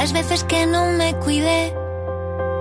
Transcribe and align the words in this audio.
las 0.00 0.14
veces 0.14 0.44
que 0.44 0.64
no 0.64 0.86
me 0.92 1.14
cuidé, 1.16 1.74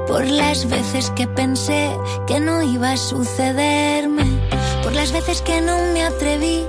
por 0.07 0.25
las 0.27 0.67
veces 0.67 1.09
que 1.11 1.25
pensé 1.25 1.89
que 2.27 2.41
no 2.41 2.61
iba 2.61 2.91
a 2.91 2.97
sucederme, 2.97 4.25
por 4.83 4.91
las 4.91 5.13
veces 5.13 5.41
que 5.41 5.61
no 5.61 5.77
me 5.93 6.03
atreví, 6.03 6.65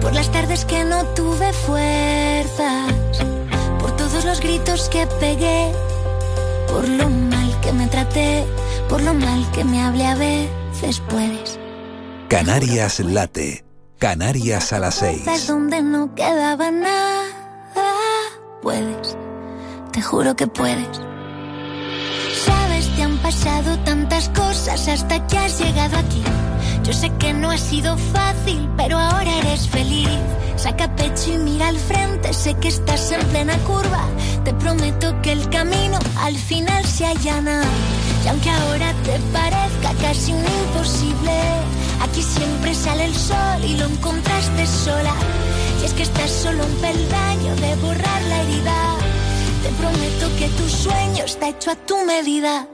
por 0.00 0.12
las 0.12 0.32
tardes 0.32 0.64
que 0.64 0.82
no 0.82 1.04
tuve 1.14 1.52
fuerzas, 1.52 2.92
por 3.78 3.94
todos 3.94 4.24
los 4.24 4.40
gritos 4.40 4.88
que 4.88 5.06
pegué, 5.20 5.70
por 6.66 6.88
lo 6.88 7.08
mal 7.08 7.60
que 7.60 7.72
me 7.72 7.86
traté, 7.86 8.44
por 8.88 9.00
lo 9.00 9.14
mal 9.14 9.48
que 9.52 9.62
me 9.62 9.80
hablé 9.80 10.06
a 10.06 10.16
veces 10.16 11.00
puedes. 11.08 11.56
Canarias 12.26 12.98
late. 12.98 13.64
Canarias 13.98 14.72
a 14.72 14.80
las 14.80 14.96
seis. 14.96 15.46
donde 15.46 15.80
no 15.82 16.16
quedaba 16.16 16.72
nada. 16.72 17.21
Puedes, 18.62 19.16
te 19.92 20.00
juro 20.00 20.36
que 20.36 20.46
puedes. 20.46 21.00
Sabes, 22.46 22.94
te 22.94 23.02
han 23.02 23.18
pasado 23.18 23.76
tantas 23.80 24.28
cosas 24.28 24.86
hasta 24.86 25.26
que 25.26 25.36
has 25.36 25.58
llegado 25.58 25.98
aquí. 25.98 26.22
Yo 26.84 26.92
sé 26.92 27.10
que 27.18 27.32
no 27.32 27.50
ha 27.50 27.58
sido 27.58 27.98
fácil, 27.98 28.70
pero 28.76 28.98
ahora 28.98 29.36
eres 29.38 29.68
feliz. 29.68 30.08
Saca 30.54 30.94
pecho 30.94 31.32
y 31.32 31.38
mira 31.38 31.68
al 31.68 31.76
frente, 31.76 32.32
sé 32.32 32.54
que 32.54 32.68
estás 32.68 33.10
en 33.10 33.26
plena 33.30 33.58
curva. 33.64 34.04
Te 34.44 34.54
prometo 34.54 35.20
que 35.22 35.32
el 35.32 35.48
camino 35.50 35.98
al 36.20 36.36
final 36.36 36.84
se 36.84 37.06
allana. 37.06 37.64
Y 38.24 38.28
aunque 38.28 38.48
ahora 38.48 38.94
te 39.02 39.18
parezca 39.32 39.92
casi 40.00 40.32
un 40.32 40.44
imposible, 40.44 41.32
aquí 42.00 42.22
siempre 42.22 42.76
sale 42.76 43.06
el 43.06 43.14
sol 43.16 43.64
y 43.66 43.76
lo 43.76 43.86
encontraste 43.86 44.66
sola. 44.68 45.14
Y 45.82 45.84
es 45.84 45.92
que 45.94 46.04
estás 46.04 46.30
solo 46.30 46.64
un 46.64 46.74
peldaño 46.76 47.56
de 47.56 47.74
borrar 47.76 48.22
la 48.22 48.42
herida. 48.42 48.96
Te 49.62 49.68
prometo 49.70 50.36
que 50.38 50.48
tu 50.48 50.68
sueño 50.68 51.24
está 51.24 51.48
hecho 51.48 51.72
a 51.72 51.74
tu 51.74 51.96
medida. 52.04 52.66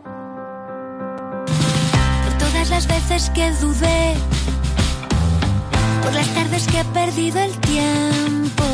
Por 2.24 2.38
todas 2.38 2.70
las 2.70 2.86
veces 2.86 3.30
que 3.30 3.50
dudé, 3.52 4.14
por 6.02 6.12
las 6.12 6.28
tardes 6.34 6.66
que 6.66 6.80
he 6.80 6.84
perdido 6.84 7.40
el 7.40 7.58
tiempo, 7.60 8.64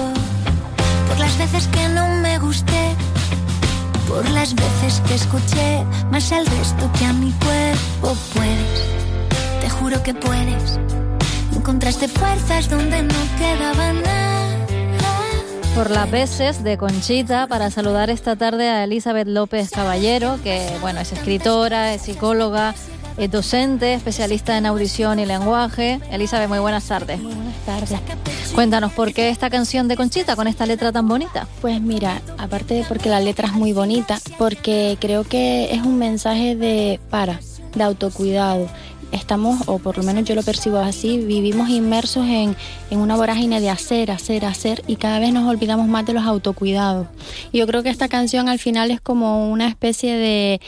por 1.08 1.18
las 1.18 1.38
veces 1.38 1.68
que 1.68 1.88
no 1.88 2.08
me 2.20 2.38
gusté 2.38 2.96
por 4.14 4.28
las 4.30 4.54
veces 4.54 5.02
que 5.08 5.14
escuché 5.14 5.84
más 6.10 6.30
al 6.32 6.46
resto 6.46 6.90
que 6.98 7.04
a 7.04 7.12
mi 7.12 7.32
cuerpo. 7.32 8.16
Puedes, 8.34 8.82
te 9.60 9.70
juro 9.70 10.02
que 10.02 10.14
puedes. 10.14 10.78
Encontraste 11.64 12.08
fuerzas 12.08 12.68
donde 12.68 13.02
no 13.04 13.14
quedaba 13.38 13.94
nada. 13.94 14.66
Por 15.74 15.90
las 15.90 16.10
veces 16.10 16.62
de 16.62 16.76
Conchita 16.76 17.46
para 17.46 17.70
saludar 17.70 18.10
esta 18.10 18.36
tarde 18.36 18.68
a 18.68 18.84
Elizabeth 18.84 19.26
López 19.26 19.70
Caballero, 19.70 20.38
que 20.44 20.70
bueno, 20.82 21.00
es 21.00 21.12
escritora, 21.12 21.94
es 21.94 22.02
psicóloga, 22.02 22.74
es 23.16 23.30
docente, 23.30 23.94
especialista 23.94 24.58
en 24.58 24.66
audición 24.66 25.18
y 25.20 25.24
lenguaje. 25.24 26.00
Elizabeth, 26.10 26.50
muy 26.50 26.58
buenas 26.58 26.84
tardes. 26.84 27.18
Muy 27.18 27.32
buenas 27.32 27.56
tardes. 27.64 27.98
Cuéntanos, 28.54 28.92
¿por 28.92 29.14
qué 29.14 29.30
esta 29.30 29.48
canción 29.48 29.88
de 29.88 29.96
Conchita 29.96 30.36
con 30.36 30.46
esta 30.46 30.66
letra 30.66 30.92
tan 30.92 31.08
bonita? 31.08 31.48
Pues 31.62 31.80
mira, 31.80 32.20
aparte 32.36 32.74
de 32.74 32.84
porque 32.84 33.08
la 33.08 33.20
letra 33.20 33.48
es 33.48 33.54
muy 33.54 33.72
bonita, 33.72 34.18
porque 34.36 34.98
creo 35.00 35.24
que 35.24 35.72
es 35.72 35.80
un 35.80 35.98
mensaje 35.98 36.56
de 36.56 37.00
para, 37.08 37.40
de 37.74 37.82
autocuidado. 37.82 38.68
Estamos, 39.12 39.62
o 39.66 39.78
por 39.78 39.98
lo 39.98 40.04
menos 40.04 40.24
yo 40.24 40.34
lo 40.34 40.42
percibo 40.42 40.78
así, 40.78 41.18
vivimos 41.18 41.68
inmersos 41.68 42.26
en, 42.26 42.56
en 42.90 42.98
una 42.98 43.16
vorágine 43.16 43.60
de 43.60 43.70
hacer, 43.70 44.10
hacer, 44.10 44.44
hacer 44.44 44.82
y 44.86 44.96
cada 44.96 45.18
vez 45.18 45.32
nos 45.32 45.48
olvidamos 45.48 45.86
más 45.88 46.06
de 46.06 46.14
los 46.14 46.24
autocuidados. 46.24 47.06
Y 47.52 47.58
yo 47.58 47.66
creo 47.66 47.82
que 47.82 47.90
esta 47.90 48.08
canción 48.08 48.48
al 48.48 48.58
final 48.58 48.90
es 48.90 49.00
como 49.00 49.50
una 49.50 49.68
especie 49.68 50.16
de, 50.16 50.60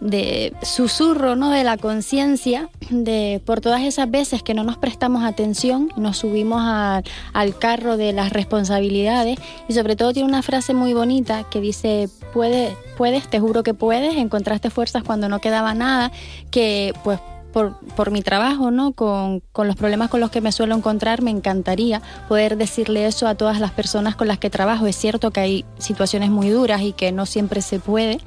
de 0.00 0.52
susurro 0.62 1.34
¿no? 1.34 1.50
de 1.50 1.64
la 1.64 1.78
conciencia 1.78 2.68
de 2.90 3.40
por 3.44 3.60
todas 3.60 3.82
esas 3.82 4.10
veces 4.10 4.42
que 4.42 4.52
no 4.52 4.62
nos 4.62 4.76
prestamos 4.76 5.24
atención 5.24 5.88
nos 5.96 6.18
subimos 6.18 6.62
al 6.62 7.58
carro 7.58 7.96
de 7.96 8.12
las 8.12 8.30
responsabilidades 8.30 9.38
y 9.66 9.72
sobre 9.72 9.96
todo 9.96 10.12
tiene 10.12 10.28
una 10.28 10.42
frase 10.42 10.74
muy 10.74 10.92
bonita 10.92 11.44
que 11.50 11.60
dice 11.60 12.10
puedes, 12.34 12.74
puedes, 12.98 13.28
te 13.28 13.40
juro 13.40 13.62
que 13.62 13.72
puedes, 13.72 14.16
encontraste 14.16 14.68
fuerzas 14.68 15.04
cuando 15.04 15.28
no 15.28 15.40
quedaba 15.40 15.72
nada, 15.72 16.12
que 16.50 16.92
pues 17.02 17.20
por, 17.54 17.78
por, 17.94 18.10
mi 18.10 18.20
trabajo, 18.20 18.72
¿no? 18.72 18.92
Con, 18.92 19.40
con, 19.52 19.68
los 19.68 19.76
problemas 19.76 20.10
con 20.10 20.18
los 20.20 20.30
que 20.30 20.40
me 20.40 20.50
suelo 20.50 20.74
encontrar, 20.74 21.22
me 21.22 21.30
encantaría 21.30 22.02
poder 22.28 22.56
decirle 22.56 23.06
eso 23.06 23.28
a 23.28 23.36
todas 23.36 23.60
las 23.60 23.70
personas 23.70 24.16
con 24.16 24.26
las 24.26 24.38
que 24.38 24.50
trabajo. 24.50 24.88
Es 24.88 24.96
cierto 24.96 25.30
que 25.30 25.40
hay 25.40 25.64
situaciones 25.78 26.30
muy 26.30 26.50
duras 26.50 26.82
y 26.82 26.92
que 26.92 27.12
no 27.12 27.26
siempre 27.26 27.62
se 27.62 27.78
puede, 27.78 28.18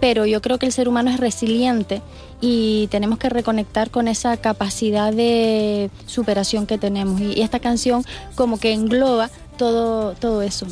pero 0.00 0.26
yo 0.26 0.42
creo 0.42 0.58
que 0.58 0.66
el 0.66 0.72
ser 0.72 0.88
humano 0.88 1.10
es 1.10 1.20
resiliente 1.20 2.02
y 2.40 2.88
tenemos 2.88 3.20
que 3.20 3.28
reconectar 3.28 3.90
con 3.90 4.08
esa 4.08 4.36
capacidad 4.36 5.12
de 5.12 5.88
superación 6.06 6.66
que 6.66 6.76
tenemos. 6.76 7.20
Y, 7.20 7.38
y 7.38 7.42
esta 7.42 7.60
canción 7.60 8.04
como 8.34 8.58
que 8.58 8.72
engloba 8.72 9.30
todo, 9.56 10.14
todo 10.14 10.42
eso. 10.42 10.66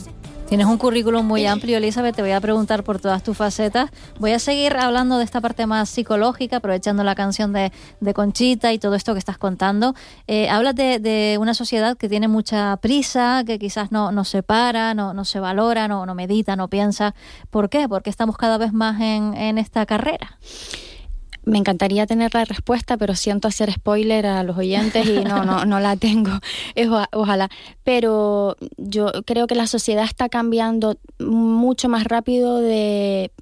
Tienes 0.51 0.67
un 0.67 0.79
currículum 0.79 1.25
muy 1.25 1.47
amplio, 1.47 1.77
Elizabeth. 1.77 2.17
Te 2.17 2.23
voy 2.23 2.33
a 2.33 2.41
preguntar 2.41 2.83
por 2.83 2.99
todas 2.99 3.23
tus 3.23 3.37
facetas. 3.37 3.89
Voy 4.19 4.33
a 4.33 4.41
seguir 4.41 4.77
hablando 4.77 5.17
de 5.17 5.23
esta 5.23 5.41
parte 5.41 5.65
más 5.65 5.89
psicológica, 5.89 6.57
aprovechando 6.57 7.05
la 7.05 7.15
canción 7.15 7.53
de, 7.53 7.71
de 8.01 8.15
Conchita 8.15 8.73
y 8.73 8.81
todo 8.81 8.97
esto 8.97 9.13
que 9.13 9.21
estás 9.21 9.39
contando. 9.39 9.95
Eh, 10.27 10.51
hablas 10.51 10.75
de, 10.75 10.99
de, 10.99 11.39
una 11.39 11.55
sociedad 11.55 11.97
que 11.97 12.09
tiene 12.09 12.27
mucha 12.27 12.77
prisa, 12.79 13.45
que 13.47 13.61
quizás 13.61 13.93
no, 13.93 14.11
no 14.11 14.25
se 14.25 14.43
para, 14.43 14.93
no, 14.93 15.15
no 15.15 15.25
se 15.25 15.39
valora, 15.39 15.87
no, 15.87 16.05
no 16.05 16.17
medita, 16.17 16.57
no 16.57 16.67
piensa. 16.67 17.15
¿Por 17.51 17.71
qué? 17.71 17.89
Porque 17.89 18.11
estamos 18.11 18.37
cada 18.37 18.59
vez 18.59 18.73
más 18.73 19.01
en, 19.01 19.35
en 19.35 19.57
esta 19.57 19.87
carrera. 19.87 20.37
Me 21.45 21.59
encantaría 21.59 22.07
tener 22.07 22.35
la 22.35 22.45
respuesta, 22.45 22.97
pero 22.97 23.15
siento 23.15 23.49
hacer 23.49 23.73
spoiler 23.73 24.27
a 24.27 24.43
los 24.43 24.57
oyentes 24.57 25.07
y 25.07 25.25
no, 25.25 25.45
no, 25.45 25.65
no 25.65 25.81
la 25.81 25.97
tengo. 25.97 26.33
Ojalá. 27.13 27.49
Pero 27.85 28.57
yo 28.77 29.11
creo 29.25 29.47
que 29.47 29.55
la 29.55 29.67
sociedad 29.67 30.05
está 30.05 30.29
cambiando 30.29 30.97
mucho 31.19 31.89
más 31.89 32.05
rápido 32.05 32.61
de, 32.61 33.33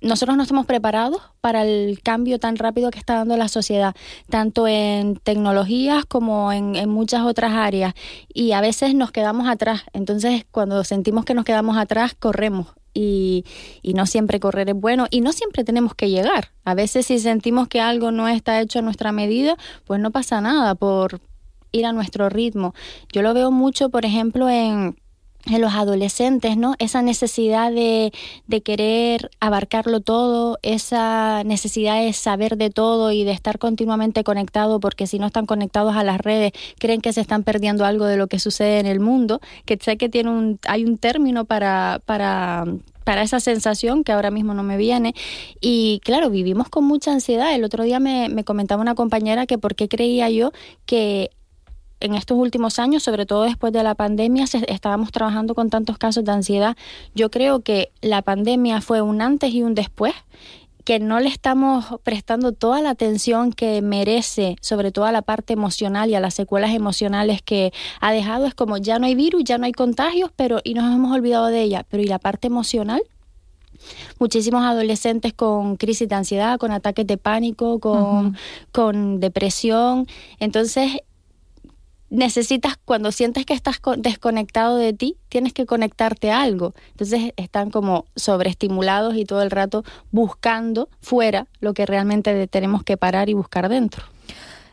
nosotros 0.00 0.36
no 0.36 0.42
estamos 0.42 0.66
preparados 0.66 1.22
para 1.40 1.62
el 1.64 2.00
cambio 2.02 2.38
tan 2.38 2.56
rápido 2.56 2.90
que 2.90 2.98
está 2.98 3.14
dando 3.14 3.36
la 3.36 3.48
sociedad, 3.48 3.94
tanto 4.28 4.66
en 4.66 5.16
tecnologías 5.16 6.04
como 6.04 6.52
en, 6.52 6.76
en, 6.76 6.88
muchas 6.88 7.22
otras 7.22 7.52
áreas. 7.52 7.94
Y 8.32 8.52
a 8.52 8.60
veces 8.60 8.94
nos 8.94 9.12
quedamos 9.12 9.48
atrás. 9.48 9.82
Entonces, 9.92 10.44
cuando 10.50 10.84
sentimos 10.84 11.24
que 11.24 11.34
nos 11.34 11.44
quedamos 11.44 11.76
atrás, 11.76 12.14
corremos. 12.18 12.68
Y, 12.94 13.46
y, 13.80 13.94
no 13.94 14.04
siempre 14.04 14.38
correr 14.38 14.68
es 14.68 14.74
bueno 14.74 15.06
y 15.10 15.22
no 15.22 15.32
siempre 15.32 15.64
tenemos 15.64 15.94
que 15.94 16.10
llegar. 16.10 16.48
A 16.64 16.74
veces 16.74 17.06
si 17.06 17.18
sentimos 17.18 17.68
que 17.68 17.80
algo 17.80 18.10
no 18.10 18.28
está 18.28 18.60
hecho 18.60 18.80
a 18.80 18.82
nuestra 18.82 19.12
medida, 19.12 19.56
pues 19.86 19.98
no 19.98 20.10
pasa 20.10 20.42
nada 20.42 20.74
por 20.74 21.20
ir 21.72 21.86
a 21.86 21.92
nuestro 21.92 22.28
ritmo. 22.28 22.74
Yo 23.12 23.22
lo 23.22 23.34
veo 23.34 23.50
mucho, 23.50 23.88
por 23.88 24.04
ejemplo, 24.04 24.48
en 24.48 24.96
en 25.46 25.60
los 25.60 25.74
adolescentes, 25.74 26.56
¿no? 26.56 26.74
Esa 26.78 27.02
necesidad 27.02 27.72
de, 27.72 28.12
de, 28.46 28.62
querer 28.62 29.30
abarcarlo 29.40 30.00
todo, 30.00 30.58
esa 30.62 31.42
necesidad 31.44 32.00
de 32.00 32.12
saber 32.12 32.56
de 32.56 32.70
todo 32.70 33.10
y 33.10 33.24
de 33.24 33.32
estar 33.32 33.58
continuamente 33.58 34.24
conectado, 34.24 34.78
porque 34.78 35.06
si 35.06 35.18
no 35.18 35.26
están 35.26 35.46
conectados 35.46 35.96
a 35.96 36.04
las 36.04 36.20
redes, 36.20 36.52
creen 36.78 37.00
que 37.00 37.12
se 37.12 37.20
están 37.20 37.42
perdiendo 37.42 37.84
algo 37.84 38.04
de 38.06 38.16
lo 38.16 38.28
que 38.28 38.38
sucede 38.38 38.78
en 38.78 38.86
el 38.86 39.00
mundo, 39.00 39.40
que 39.64 39.78
sé 39.80 39.96
que 39.96 40.08
tiene 40.08 40.30
un, 40.30 40.60
hay 40.66 40.84
un 40.84 40.96
término 40.96 41.44
para, 41.44 42.00
para, 42.06 42.64
para 43.04 43.22
esa 43.22 43.40
sensación 43.40 44.04
que 44.04 44.12
ahora 44.12 44.30
mismo 44.30 44.54
no 44.54 44.62
me 44.62 44.76
viene. 44.76 45.14
Y 45.60 46.00
claro, 46.04 46.30
vivimos 46.30 46.68
con 46.68 46.84
mucha 46.84 47.12
ansiedad. 47.12 47.54
El 47.54 47.64
otro 47.64 47.84
día 47.84 47.98
me, 47.98 48.28
me 48.28 48.44
comentaba 48.44 48.80
una 48.80 48.94
compañera 48.94 49.46
que 49.46 49.58
por 49.58 49.74
qué 49.74 49.88
creía 49.88 50.30
yo 50.30 50.52
que 50.86 51.30
en 52.02 52.14
estos 52.14 52.36
últimos 52.36 52.78
años, 52.78 53.02
sobre 53.02 53.26
todo 53.26 53.44
después 53.44 53.72
de 53.72 53.82
la 53.82 53.94
pandemia, 53.94 54.44
estábamos 54.68 55.12
trabajando 55.12 55.54
con 55.54 55.70
tantos 55.70 55.98
casos 55.98 56.24
de 56.24 56.32
ansiedad. 56.32 56.76
Yo 57.14 57.30
creo 57.30 57.60
que 57.60 57.90
la 58.00 58.22
pandemia 58.22 58.80
fue 58.80 59.00
un 59.00 59.22
antes 59.22 59.52
y 59.54 59.62
un 59.62 59.74
después 59.74 60.14
que 60.84 60.98
no 60.98 61.20
le 61.20 61.28
estamos 61.28 61.84
prestando 62.02 62.52
toda 62.52 62.82
la 62.82 62.90
atención 62.90 63.52
que 63.52 63.80
merece, 63.82 64.56
sobre 64.60 64.90
todo 64.90 65.04
a 65.04 65.12
la 65.12 65.22
parte 65.22 65.52
emocional 65.52 66.10
y 66.10 66.16
a 66.16 66.20
las 66.20 66.34
secuelas 66.34 66.74
emocionales 66.74 67.40
que 67.40 67.72
ha 68.00 68.12
dejado. 68.12 68.46
Es 68.46 68.54
como 68.54 68.78
ya 68.78 68.98
no 68.98 69.06
hay 69.06 69.14
virus, 69.14 69.44
ya 69.44 69.58
no 69.58 69.66
hay 69.66 69.72
contagios, 69.72 70.30
pero 70.34 70.60
y 70.64 70.74
nos 70.74 70.92
hemos 70.92 71.12
olvidado 71.12 71.46
de 71.46 71.62
ella. 71.62 71.86
Pero 71.88 72.02
¿y 72.02 72.06
la 72.06 72.18
parte 72.18 72.48
emocional? 72.48 73.02
muchísimos 74.18 74.62
adolescentes 74.62 75.32
con 75.32 75.76
crisis 75.76 76.08
de 76.08 76.14
ansiedad, 76.14 76.58
con 76.58 76.70
ataques 76.70 77.04
de 77.06 77.16
pánico, 77.16 77.80
con, 77.80 78.00
uh 78.00 78.30
-huh. 78.30 78.36
con 78.70 79.18
depresión. 79.18 80.06
Entonces, 80.38 80.98
necesitas, 82.12 82.76
cuando 82.84 83.10
sientes 83.10 83.46
que 83.46 83.54
estás 83.54 83.80
desconectado 83.96 84.76
de 84.76 84.92
ti, 84.92 85.16
tienes 85.30 85.54
que 85.54 85.64
conectarte 85.64 86.30
a 86.30 86.42
algo. 86.42 86.74
Entonces 86.90 87.32
están 87.36 87.70
como 87.70 88.04
sobreestimulados 88.14 89.16
y 89.16 89.24
todo 89.24 89.42
el 89.42 89.50
rato 89.50 89.82
buscando 90.10 90.90
fuera 91.00 91.46
lo 91.60 91.72
que 91.72 91.86
realmente 91.86 92.46
tenemos 92.48 92.84
que 92.84 92.98
parar 92.98 93.30
y 93.30 93.34
buscar 93.34 93.68
dentro. 93.70 94.04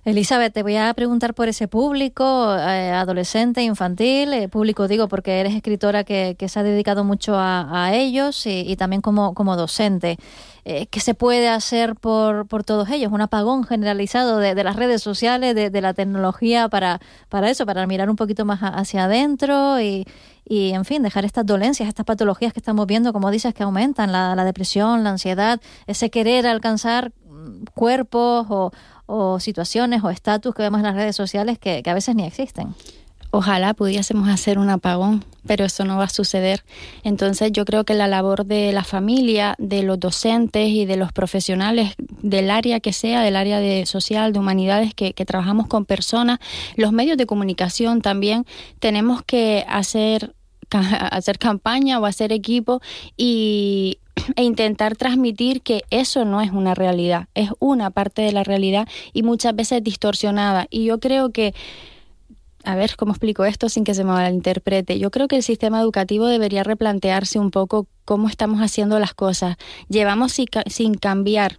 Elizabeth, 0.05 0.53
te 0.53 0.63
voy 0.63 0.77
a 0.77 0.93
preguntar 0.93 1.33
por 1.33 1.49
ese 1.49 1.67
público, 1.67 2.55
eh, 2.55 2.91
adolescente, 2.91 3.63
infantil, 3.63 4.31
eh, 4.33 4.47
público 4.47 4.87
digo 4.87 5.09
porque 5.09 5.41
eres 5.41 5.53
escritora 5.53 6.03
que, 6.05 6.35
se 6.47 6.59
ha 6.59 6.63
dedicado 6.63 7.03
mucho 7.03 7.35
a, 7.37 7.91
ellos 7.93 8.45
y, 8.45 8.75
también 8.77 9.01
como, 9.01 9.33
como 9.33 9.55
docente. 9.57 10.17
Eh, 10.65 10.87
¿Qué 10.87 10.99
se 10.99 11.13
puede 11.15 11.49
hacer 11.49 11.95
por, 11.95 12.47
por 12.47 12.63
todos 12.63 12.89
ellos? 12.89 13.11
Un 13.11 13.21
apagón 13.21 13.63
generalizado 13.65 14.37
de, 14.37 14.63
las 14.63 14.75
redes 14.75 15.01
sociales, 15.01 15.53
de, 15.55 15.81
la 15.81 15.93
tecnología 15.93 16.69
para, 16.69 16.99
para 17.27 17.49
eso, 17.49 17.65
para 17.65 17.85
mirar 17.85 18.09
un 18.09 18.15
poquito 18.15 18.45
más 18.45 18.59
hacia 18.61 19.05
adentro 19.05 19.81
y, 19.81 20.05
y, 20.45 20.71
en 20.71 20.85
fin, 20.85 21.03
dejar 21.03 21.25
estas 21.25 21.45
dolencias, 21.45 21.89
estas 21.89 22.05
patologías 22.05 22.53
que 22.53 22.59
estamos 22.59 22.87
viendo, 22.87 23.13
como 23.13 23.31
dices, 23.31 23.53
que 23.53 23.63
aumentan, 23.63 24.11
la, 24.11 24.35
la 24.35 24.45
depresión, 24.45 25.03
la 25.03 25.11
ansiedad, 25.11 25.59
ese 25.87 26.09
querer 26.09 26.47
alcanzar 26.47 27.11
mm, 27.29 27.65
cuerpos 27.73 28.47
o, 28.49 28.71
o 29.11 29.39
situaciones 29.39 30.03
o 30.03 30.11
estatus 30.11 30.53
que 30.53 30.61
vemos 30.61 30.79
en 30.79 30.85
las 30.85 30.95
redes 30.95 31.15
sociales 31.15 31.57
que, 31.57 31.81
a 31.83 31.93
veces 31.95 32.15
ni 32.15 32.23
existen. 32.25 32.75
Ojalá 33.31 33.73
pudiésemos 33.73 34.29
hacer 34.29 34.59
un 34.59 34.69
apagón, 34.69 35.23
pero 35.47 35.65
eso 35.65 35.83
no 35.83 35.97
va 35.97 36.05
a 36.05 36.09
suceder. 36.09 36.63
Entonces 37.03 37.51
yo 37.51 37.65
creo 37.65 37.83
que 37.83 37.95
la 37.95 38.07
labor 38.07 38.45
de 38.45 38.71
la 38.71 38.83
familia, 38.83 39.55
de 39.57 39.81
los 39.81 39.99
docentes 39.99 40.69
y 40.69 40.85
de 40.85 40.95
los 40.95 41.11
profesionales 41.11 41.95
del 42.21 42.51
área 42.51 42.79
que 42.79 42.93
sea, 42.93 43.21
del 43.21 43.35
área 43.35 43.59
de 43.59 43.87
social, 43.87 44.31
de 44.31 44.39
humanidades, 44.39 44.93
que, 44.93 45.13
que 45.13 45.25
trabajamos 45.25 45.65
con 45.65 45.85
personas, 45.85 46.39
los 46.75 46.91
medios 46.91 47.17
de 47.17 47.25
comunicación 47.25 48.01
también, 48.01 48.45
tenemos 48.79 49.23
que 49.23 49.65
hacer 49.67 50.35
hacer 51.11 51.39
campaña 51.39 51.99
o 51.99 52.05
hacer 52.05 52.31
equipo 52.31 52.81
y 53.17 53.97
e 54.35 54.43
intentar 54.43 54.95
transmitir 54.95 55.61
que 55.61 55.83
eso 55.89 56.25
no 56.25 56.41
es 56.41 56.51
una 56.51 56.75
realidad, 56.75 57.27
es 57.35 57.49
una 57.59 57.89
parte 57.91 58.21
de 58.21 58.31
la 58.31 58.43
realidad 58.43 58.87
y 59.13 59.23
muchas 59.23 59.55
veces 59.55 59.83
distorsionada. 59.83 60.67
Y 60.69 60.85
yo 60.85 60.99
creo 60.99 61.31
que 61.31 61.53
a 62.63 62.75
ver 62.75 62.95
cómo 62.97 63.13
explico 63.13 63.45
esto 63.45 63.69
sin 63.69 63.83
que 63.83 63.93
se 63.93 64.03
me 64.03 64.11
malinterprete. 64.11 64.99
Yo 64.99 65.11
creo 65.11 65.27
que 65.27 65.37
el 65.37 65.43
sistema 65.43 65.79
educativo 65.79 66.27
debería 66.27 66.63
replantearse 66.63 67.39
un 67.39 67.51
poco 67.51 67.87
cómo 68.05 68.27
estamos 68.27 68.59
haciendo 68.59 68.99
las 68.99 69.13
cosas. 69.13 69.57
Llevamos 69.87 70.33
sin 70.67 70.93
cambiar 70.95 71.57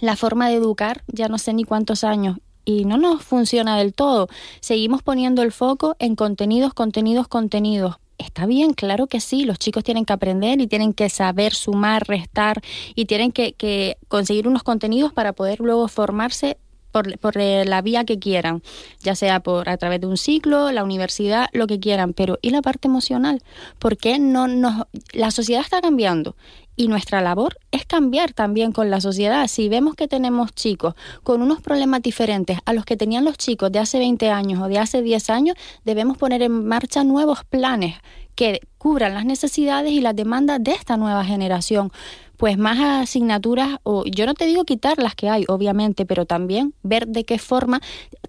la 0.00 0.16
forma 0.16 0.48
de 0.48 0.56
educar 0.56 1.02
ya 1.08 1.28
no 1.28 1.38
sé 1.38 1.52
ni 1.52 1.64
cuántos 1.64 2.04
años 2.04 2.38
y 2.64 2.84
no 2.84 2.96
nos 2.96 3.22
funciona 3.22 3.76
del 3.76 3.92
todo. 3.92 4.28
Seguimos 4.60 5.02
poniendo 5.02 5.42
el 5.42 5.52
foco 5.52 5.96
en 5.98 6.16
contenidos, 6.16 6.74
contenidos, 6.74 7.28
contenidos. 7.28 7.96
Está 8.18 8.46
bien, 8.46 8.74
claro 8.74 9.06
que 9.06 9.20
sí, 9.20 9.44
los 9.44 9.58
chicos 9.58 9.82
tienen 9.82 10.04
que 10.04 10.12
aprender 10.12 10.60
y 10.60 10.66
tienen 10.66 10.92
que 10.92 11.08
saber 11.08 11.52
sumar, 11.52 12.06
restar 12.06 12.62
y 12.94 13.06
tienen 13.06 13.32
que, 13.32 13.96
conseguir 14.08 14.46
unos 14.46 14.62
contenidos 14.62 15.12
para 15.12 15.32
poder 15.32 15.60
luego 15.60 15.88
formarse 15.88 16.56
por, 16.94 17.18
por, 17.18 17.34
la 17.36 17.82
vía 17.82 18.04
que 18.04 18.20
quieran, 18.20 18.62
ya 19.00 19.16
sea 19.16 19.40
por 19.40 19.68
a 19.68 19.76
través 19.78 20.00
de 20.00 20.06
un 20.06 20.16
ciclo, 20.16 20.70
la 20.70 20.84
universidad, 20.84 21.48
lo 21.52 21.66
que 21.66 21.80
quieran, 21.80 22.12
pero 22.12 22.38
¿y 22.40 22.50
la 22.50 22.62
parte 22.62 22.86
emocional? 22.86 23.42
¿Por 23.80 23.96
qué 23.96 24.20
no 24.20 24.46
nos 24.46 24.86
la 25.12 25.32
sociedad 25.32 25.62
está 25.62 25.80
cambiando 25.80 26.36
y 26.76 26.86
nuestra 26.86 27.20
labor 27.20 27.58
es 27.72 27.84
cambiar 27.84 28.32
también 28.32 28.70
con 28.70 28.90
la 28.90 29.00
sociedad. 29.00 29.48
Si 29.48 29.68
vemos 29.68 29.96
que 29.96 30.06
tenemos 30.06 30.54
chicos 30.54 30.94
con 31.24 31.42
unos 31.42 31.60
problemas 31.60 32.00
diferentes 32.00 32.58
a 32.64 32.72
los 32.72 32.84
que 32.84 32.96
tenían 32.96 33.24
los 33.24 33.38
chicos 33.38 33.72
de 33.72 33.80
hace 33.80 33.98
20 33.98 34.30
años 34.30 34.62
o 34.62 34.68
de 34.68 34.78
hace 34.78 35.02
10 35.02 35.30
años, 35.30 35.56
debemos 35.84 36.16
poner 36.16 36.42
en 36.42 36.64
marcha 36.64 37.02
nuevos 37.02 37.44
planes 37.44 37.96
que 38.36 38.60
cubran 38.78 39.14
las 39.14 39.24
necesidades 39.24 39.90
y 39.92 40.00
las 40.00 40.14
demandas 40.14 40.62
de 40.62 40.72
esta 40.72 40.96
nueva 40.96 41.24
generación. 41.24 41.90
Pues 42.36 42.58
más 42.58 42.78
asignaturas, 42.80 43.78
o 43.82 44.04
yo 44.04 44.26
no 44.26 44.34
te 44.34 44.46
digo 44.46 44.64
quitar 44.64 44.98
las 44.98 45.14
que 45.14 45.28
hay, 45.28 45.44
obviamente, 45.48 46.04
pero 46.04 46.26
también 46.26 46.74
ver 46.82 47.06
de 47.06 47.24
qué 47.24 47.38
forma 47.38 47.80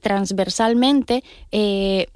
transversalmente 0.01 1.23
eh, 1.51 2.07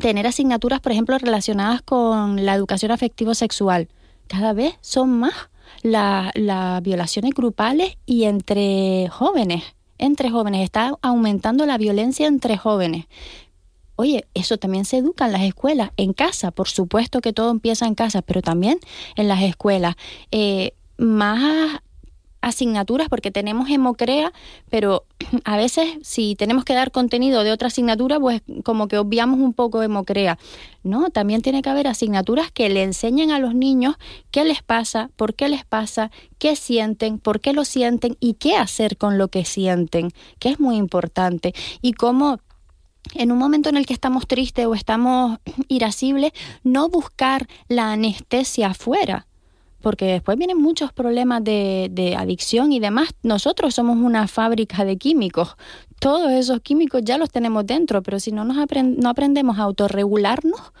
tener 0.00 0.26
asignaturas, 0.26 0.80
por 0.80 0.92
ejemplo, 0.92 1.16
relacionadas 1.18 1.82
con 1.82 2.44
la 2.44 2.54
educación 2.54 2.90
afectivo-sexual 2.90 3.88
cada 4.26 4.52
vez 4.52 4.74
son 4.80 5.18
más 5.18 5.34
las 5.82 6.82
violaciones 6.82 7.32
grupales 7.32 7.96
y 8.06 8.24
entre 8.24 9.08
jóvenes. 9.08 9.62
Entre 9.98 10.30
jóvenes 10.30 10.62
está 10.62 10.94
aumentando 11.02 11.66
la 11.66 11.78
violencia 11.78 12.26
entre 12.26 12.56
jóvenes. 12.56 13.06
Oye, 13.96 14.26
eso 14.34 14.56
también 14.56 14.84
se 14.84 14.98
educa 14.98 15.26
en 15.26 15.32
las 15.32 15.42
escuelas, 15.42 15.90
en 15.96 16.14
casa, 16.14 16.50
por 16.50 16.68
supuesto 16.68 17.20
que 17.20 17.32
todo 17.32 17.50
empieza 17.50 17.86
en 17.86 17.94
casa, 17.94 18.22
pero 18.22 18.42
también 18.42 18.78
en 19.14 19.28
las 19.28 19.42
escuelas. 19.42 19.94
Eh, 20.32 20.72
más 20.98 21.80
asignaturas 22.44 23.08
porque 23.08 23.30
tenemos 23.30 23.68
Hemocrea, 23.70 24.32
pero 24.70 25.04
a 25.44 25.56
veces 25.56 25.88
si 26.02 26.36
tenemos 26.36 26.64
que 26.64 26.74
dar 26.74 26.92
contenido 26.92 27.42
de 27.42 27.52
otra 27.52 27.68
asignatura, 27.68 28.20
pues 28.20 28.42
como 28.64 28.86
que 28.86 28.98
obviamos 28.98 29.40
un 29.40 29.54
poco 29.54 29.82
Hemocrea. 29.82 30.38
No, 30.82 31.10
también 31.10 31.42
tiene 31.42 31.62
que 31.62 31.70
haber 31.70 31.88
asignaturas 31.88 32.52
que 32.52 32.68
le 32.68 32.82
enseñen 32.82 33.30
a 33.30 33.38
los 33.38 33.54
niños 33.54 33.96
qué 34.30 34.44
les 34.44 34.62
pasa, 34.62 35.10
por 35.16 35.34
qué 35.34 35.48
les 35.48 35.64
pasa, 35.64 36.10
qué 36.38 36.56
sienten, 36.56 37.18
por 37.18 37.40
qué 37.40 37.52
lo 37.52 37.64
sienten 37.64 38.16
y 38.20 38.34
qué 38.34 38.56
hacer 38.56 38.98
con 38.98 39.18
lo 39.18 39.28
que 39.28 39.44
sienten, 39.44 40.10
que 40.38 40.50
es 40.50 40.60
muy 40.60 40.76
importante. 40.76 41.54
Y 41.80 41.94
cómo 41.94 42.38
en 43.14 43.32
un 43.32 43.38
momento 43.38 43.68
en 43.68 43.76
el 43.76 43.86
que 43.86 43.92
estamos 43.94 44.26
tristes 44.26 44.66
o 44.66 44.74
estamos 44.74 45.38
irascibles, 45.68 46.32
no 46.62 46.88
buscar 46.88 47.48
la 47.68 47.92
anestesia 47.92 48.68
afuera, 48.68 49.26
porque 49.84 50.06
después 50.06 50.38
vienen 50.38 50.56
muchos 50.56 50.94
problemas 50.94 51.44
de, 51.44 52.16
adicción 52.18 52.72
y 52.72 52.80
demás. 52.80 53.10
Nosotros 53.22 53.74
somos 53.74 53.98
una 53.98 54.26
fábrica 54.26 54.82
de 54.82 54.96
químicos. 54.96 55.56
Todos 56.00 56.32
esos 56.32 56.60
químicos 56.60 57.02
ya 57.04 57.18
los 57.18 57.30
tenemos 57.30 57.66
dentro, 57.66 58.02
pero 58.02 58.18
si 58.18 58.32
no 58.32 58.44
nos 58.44 58.56
no 58.56 59.08
aprendemos 59.10 59.58
a 59.58 59.62
autorregularnos, 59.62 60.72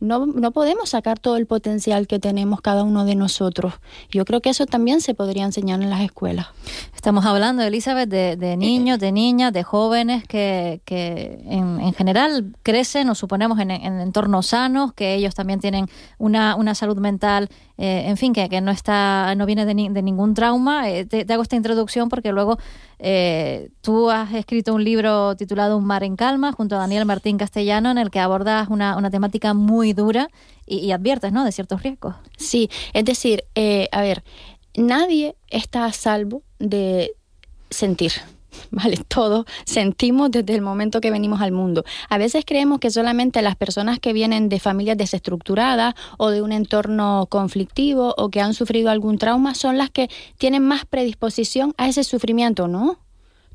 no, 0.00 0.26
no 0.26 0.52
podemos 0.52 0.90
sacar 0.90 1.18
todo 1.18 1.36
el 1.36 1.46
potencial 1.46 2.06
que 2.06 2.18
tenemos 2.18 2.60
cada 2.60 2.84
uno 2.84 3.04
de 3.04 3.14
nosotros. 3.14 3.74
Yo 4.10 4.24
creo 4.24 4.40
que 4.40 4.50
eso 4.50 4.66
también 4.66 5.00
se 5.00 5.14
podría 5.14 5.44
enseñar 5.44 5.82
en 5.82 5.90
las 5.90 6.02
escuelas. 6.02 6.48
Estamos 6.94 7.24
hablando, 7.26 7.62
Elizabeth, 7.62 8.08
de, 8.08 8.56
niños, 8.56 8.98
de 8.98 9.12
niñas, 9.12 9.52
de 9.52 9.62
jóvenes 9.62 10.24
que, 10.26 10.80
que 10.84 11.40
en, 11.46 11.92
general 11.94 12.54
crecen 12.62 13.08
o 13.08 13.14
suponemos 13.14 13.58
en, 13.58 13.70
entornos 13.70 14.46
sanos, 14.46 14.92
que 14.92 15.14
ellos 15.14 15.34
también 15.34 15.60
tienen 15.60 15.86
una, 16.18 16.54
una 16.54 16.74
salud 16.74 16.98
mental, 16.98 17.48
eh, 17.78 18.02
en 18.06 18.16
fin, 18.16 18.32
que, 18.32 18.48
que, 18.48 18.60
no 18.60 18.72
está 18.72 19.34
no 19.36 19.46
viene 19.46 19.64
de, 19.64 19.74
de 19.74 20.02
ningún 20.02 20.34
trauma. 20.34 20.90
Eh, 20.90 21.06
te, 21.06 21.24
hago 21.32 21.42
esta 21.42 21.54
introducción 21.54 22.08
porque 22.08 22.32
luego 22.32 22.58
eh, 22.98 23.70
tú 23.82 24.10
has 24.10 24.34
escrito 24.34 24.74
un 24.74 24.82
libro 24.82 25.36
titulado 25.36 25.76
Un 25.76 25.84
mar 25.84 26.02
en 26.02 26.16
calma 26.16 26.52
junto 26.52 26.74
a 26.74 26.80
Daniel 26.80 27.04
Martín 27.04 27.38
Castellano 27.38 27.92
en 27.92 27.98
el 27.98 28.10
que 28.10 28.18
abordas 28.18 28.68
una, 28.68 28.96
una 28.96 29.10
temática 29.10 29.54
muy 29.54 29.92
dura 29.92 30.28
y, 30.66 30.78
y, 30.78 30.90
adviertes 30.90 31.32
¿no? 31.32 31.44
de 31.44 31.52
ciertos 31.52 31.82
riesgos. 31.84 32.16
Sí, 32.36 32.68
es 32.92 33.04
decir, 33.04 33.44
a 33.92 34.00
ver, 34.02 34.24
nadie 34.76 35.36
está 35.48 35.84
a 35.84 35.92
salvo 35.92 36.42
de 36.58 37.12
sentir. 37.70 38.12
¿Vale? 38.70 38.96
Todos 39.08 39.46
sentimos 39.64 40.30
desde 40.30 40.54
el 40.54 40.62
momento 40.62 41.00
que 41.00 41.10
venimos 41.10 41.40
al 41.40 41.52
mundo. 41.52 41.84
A 42.08 42.18
veces 42.18 42.44
creemos 42.46 42.78
que 42.78 42.90
solamente 42.90 43.42
las 43.42 43.56
personas 43.56 43.98
que 43.98 44.12
vienen 44.12 44.48
de 44.48 44.60
familias 44.60 44.96
desestructuradas 44.96 45.94
o 46.16 46.30
de 46.30 46.42
un 46.42 46.52
entorno 46.52 47.26
conflictivo 47.28 48.14
o 48.16 48.30
que 48.30 48.40
han 48.40 48.54
sufrido 48.54 48.90
algún 48.90 49.18
trauma 49.18 49.54
son 49.54 49.78
las 49.78 49.90
que 49.90 50.08
tienen 50.38 50.62
más 50.62 50.84
predisposición 50.84 51.74
a 51.76 51.88
ese 51.88 52.04
sufrimiento, 52.04 52.68
¿no? 52.68 52.98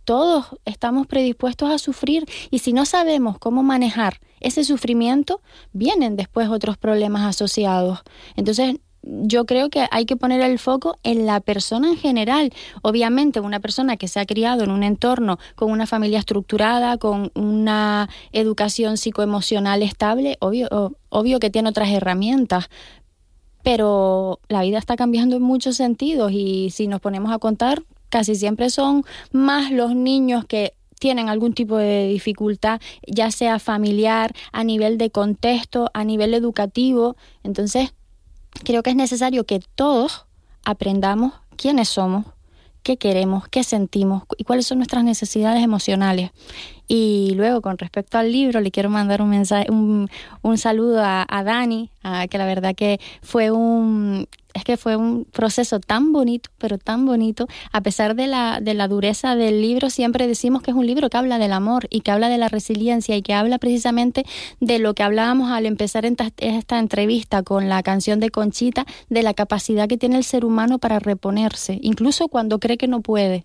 Todos 0.06 0.48
estamos 0.66 1.08
predispuestos 1.08 1.70
a 1.72 1.78
sufrir 1.78 2.26
y 2.52 2.60
si 2.60 2.74
no 2.74 2.86
sabemos 2.86 3.40
cómo 3.40 3.64
manejar 3.64 4.20
ese 4.42 4.66
sufrimiento, 4.66 5.42
vienen 5.72 6.18
después 6.18 6.50
otros 6.50 6.78
problemas 6.78 7.24
asociados. 7.24 8.02
Entonces, 8.36 8.76
yo 9.04 9.46
creo 9.46 9.70
que 9.70 9.88
hay 9.92 10.06
que 10.06 10.16
poner 10.16 10.42
el 10.42 10.60
foco 10.60 10.98
en 11.04 11.26
la 11.26 11.40
persona 11.42 11.90
en 11.90 11.98
general. 11.98 12.54
Obviamente, 12.82 13.40
una 13.40 13.60
persona 13.60 13.98
que 13.98 14.08
se 14.08 14.20
ha 14.20 14.26
criado 14.26 14.64
en 14.64 14.72
un 14.72 14.84
entorno 14.84 15.40
con 15.56 15.72
una 15.72 15.86
familia 15.86 16.20
estructurada, 16.20 16.98
con 16.98 17.32
una 17.36 18.10
educación 18.32 18.98
psicoemocional 18.98 19.84
estable, 19.84 20.38
obvio, 20.40 20.96
obvio 21.10 21.40
que 21.40 21.50
tiene 21.50 21.70
otras 21.70 21.90
herramientas, 21.90 22.70
pero 23.62 24.40
la 24.50 24.62
vida 24.62 24.78
está 24.78 24.96
cambiando 24.96 25.36
en 25.36 25.42
muchos 25.42 25.78
sentidos 25.78 26.32
y 26.32 26.70
si 26.70 26.88
nos 26.88 27.00
ponemos 27.00 27.32
a 27.32 27.40
contar, 27.40 27.84
casi 28.10 28.36
siempre 28.36 28.70
son 28.70 29.04
más 29.32 29.72
los 29.72 29.96
niños 29.96 30.46
que 30.46 30.74
tienen 31.00 31.28
algún 31.28 31.54
tipo 31.54 31.76
de 31.78 32.08
dificultad, 32.08 32.80
ya 33.06 33.32
sea 33.32 33.60
familiar, 33.60 34.34
a 34.54 34.64
nivel 34.64 34.98
de 34.98 35.10
contexto, 35.10 35.92
a 35.94 36.06
nivel 36.06 36.34
educativo. 36.34 37.18
Entonces, 37.44 37.94
creo 38.64 38.84
que 38.84 38.92
es 38.92 38.96
necesario 38.96 39.46
que 39.46 39.60
todos 39.76 40.26
aprendamos 40.64 41.34
quiénes 41.56 41.90
somos, 41.90 42.26
qué 42.84 42.98
queremos, 42.98 43.48
qué 43.48 43.64
sentimos 43.64 44.24
y 44.38 44.44
cuáles 44.44 44.68
son 44.68 44.80
nuestras 44.80 45.04
necesidades 45.04 45.64
emocionales. 45.64 46.32
Y 46.88 47.34
luego, 47.36 47.62
con 47.62 47.78
respecto 47.78 48.18
al 48.18 48.32
libro, 48.32 48.60
le 48.60 48.72
quiero 48.72 48.90
mandar 48.90 49.22
un 49.22 49.30
mensaje, 49.30 49.72
un, 49.72 50.10
un 50.42 50.58
saludo 50.58 51.02
a, 51.04 51.44
Dani, 51.44 51.90
a, 52.04 52.28
que 52.28 52.38
la 52.38 52.46
verdad 52.46 52.76
que 52.76 53.00
fue 53.22 53.52
un 53.52 54.28
es 54.54 54.64
que 54.64 54.78
fue 54.78 54.96
un 54.96 55.26
proceso 55.26 55.80
tan 55.80 56.14
bonito, 56.14 56.50
pero 56.60 56.78
tan 56.78 57.06
bonito. 57.06 57.48
A 57.72 57.82
pesar 57.82 58.16
de 58.16 58.28
la, 58.28 58.60
de 58.62 58.74
la 58.74 58.88
dureza 58.88 59.36
del 59.36 59.62
libro, 59.62 59.90
siempre 59.90 60.28
decimos 60.28 60.62
que 60.62 60.72
es 60.72 60.78
un 60.78 60.86
libro 60.86 61.10
que 61.10 61.18
habla 61.18 61.40
del 61.40 61.54
amor 61.54 61.88
y 61.90 62.02
que 62.02 62.12
habla 62.12 62.30
de 62.30 62.38
la 62.38 62.50
resiliencia 62.50 63.16
y 63.16 63.22
que 63.22 63.34
habla 63.34 63.58
precisamente 63.58 64.26
de 64.60 64.80
lo 64.80 64.94
que 64.94 65.04
hablábamos 65.04 65.52
al 65.52 65.66
empezar 65.66 66.06
esta, 66.06 66.30
esta 66.38 66.80
entrevista 66.80 67.44
con 67.44 67.68
la 67.68 67.82
canción 67.84 68.20
de 68.20 68.30
Conchita, 68.30 68.86
de 69.10 69.24
la 69.24 69.34
capacidad 69.34 69.88
que 69.88 69.98
tiene 69.98 70.18
el 70.18 70.24
ser 70.24 70.46
humano 70.46 70.78
para 70.78 71.00
reponerse, 71.00 71.80
incluso 71.82 72.28
cuando 72.28 72.60
cree 72.60 72.78
que 72.78 72.88
no 72.88 73.02
puede 73.02 73.44